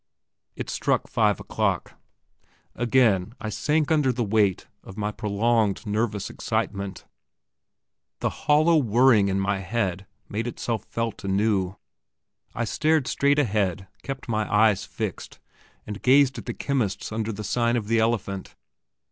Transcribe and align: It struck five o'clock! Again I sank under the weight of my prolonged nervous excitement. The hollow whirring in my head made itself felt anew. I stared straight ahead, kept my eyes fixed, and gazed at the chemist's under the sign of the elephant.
It 0.55 0.67
struck 0.71 1.05
five 1.07 1.39
o'clock! 1.39 1.93
Again 2.73 3.35
I 3.39 3.49
sank 3.49 3.91
under 3.91 4.11
the 4.11 4.23
weight 4.23 4.65
of 4.83 4.97
my 4.97 5.11
prolonged 5.11 5.85
nervous 5.85 6.27
excitement. 6.27 7.05
The 8.19 8.31
hollow 8.31 8.77
whirring 8.77 9.27
in 9.27 9.39
my 9.39 9.59
head 9.59 10.07
made 10.27 10.47
itself 10.47 10.85
felt 10.85 11.23
anew. 11.23 11.75
I 12.55 12.65
stared 12.65 13.05
straight 13.05 13.37
ahead, 13.37 13.89
kept 14.01 14.27
my 14.27 14.51
eyes 14.51 14.85
fixed, 14.85 15.37
and 15.85 16.01
gazed 16.01 16.39
at 16.39 16.47
the 16.47 16.53
chemist's 16.55 17.11
under 17.11 17.31
the 17.31 17.43
sign 17.43 17.77
of 17.77 17.87
the 17.87 17.99
elephant. 17.99 18.55